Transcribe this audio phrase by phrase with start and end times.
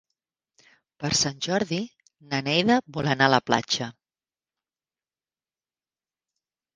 [1.01, 1.77] Per Sant Jordi
[2.31, 3.89] na Neida vol anar a la platja.